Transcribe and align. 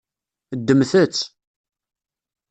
Ddmet-tt. 0.57 1.21